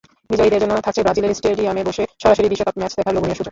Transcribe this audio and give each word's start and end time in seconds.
বিজয়ীদের 0.29 0.61
জন্য 0.63 0.73
থাকছে 0.77 1.01
ব্রাজিলের 1.01 1.35
স্টেডিয়ামে 1.35 1.83
বসে 1.83 2.03
সরাসরি 2.21 2.47
বিশ্বকাপ 2.49 2.75
ম্যাচ 2.77 2.93
দেখার 2.97 3.13
লোভনীয় 3.15 3.37
সুযোগ। 3.37 3.49